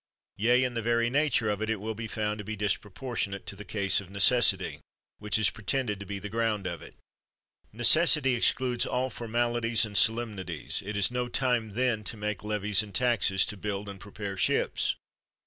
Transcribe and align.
Yea, 0.37 0.63
in 0.63 0.73
the 0.73 0.81
very 0.81 1.11
nature 1.11 1.47
of 1.47 1.61
it, 1.61 1.69
it 1.69 1.79
will 1.79 1.93
be 1.93 2.07
found 2.07 2.39
to 2.39 2.43
be 2.43 2.55
disproportionable 2.55 3.45
to 3.45 3.55
the 3.55 3.63
case 3.63 4.01
of 4.01 4.09
"necessity" 4.09 4.79
which 5.19 5.37
is 5.37 5.51
pretended 5.51 5.99
to 5.99 6.07
be 6.07 6.17
the 6.17 6.27
ground 6.27 6.65
of 6.65 6.81
it! 6.81 6.95
Necessity 7.71 8.33
excludes 8.33 8.87
all 8.87 9.11
for 9.11 9.27
malities 9.27 9.85
and 9.85 9.95
solemnities. 9.95 10.81
It 10.83 10.97
is 10.97 11.11
no 11.11 11.27
time 11.29 11.73
then 11.73 12.03
to 12.05 12.17
make 12.17 12.43
levies 12.43 12.81
and 12.81 12.95
taxes 12.95 13.45
to 13.45 13.55
build 13.57 13.87
and 13.87 13.99
prepare 13.99 14.37
ships. 14.37 14.95